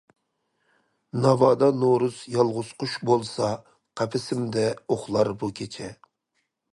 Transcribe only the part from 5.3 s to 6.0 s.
بۇ كېچە.